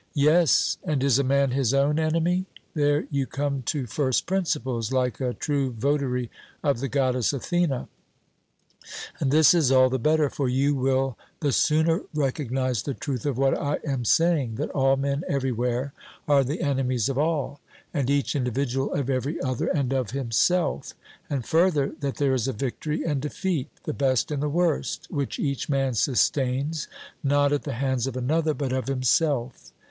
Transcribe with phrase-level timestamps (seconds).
[0.15, 2.47] 'Yes.' And is a man his own enemy?
[2.73, 6.31] 'There you come to first principles, like a true votary
[6.63, 7.85] of the goddess Athene;
[9.19, 13.37] and this is all the better, for you will the sooner recognize the truth of
[13.37, 15.93] what I am saying that all men everywhere
[16.27, 17.59] are the enemies of all,
[17.93, 20.95] and each individual of every other and of himself;
[21.29, 25.37] and, further, that there is a victory and defeat the best and the worst which
[25.37, 26.87] each man sustains,
[27.23, 29.71] not at the hands of another, but of himself.'